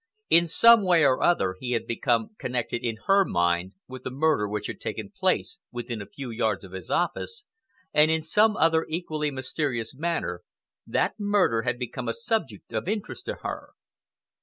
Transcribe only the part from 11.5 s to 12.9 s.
had become a subject of